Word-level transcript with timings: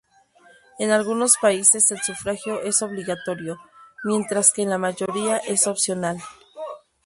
En 0.79 0.89
algunos 0.89 1.37
países 1.37 1.91
el 1.91 2.01
sufragio 2.01 2.63
es 2.63 2.81
obligatorio, 2.81 3.59
mientras 4.03 4.51
que 4.51 4.63
en 4.63 4.71
la 4.71 4.79
mayoría 4.79 5.37
es 5.37 5.67
opcional. 5.67 6.17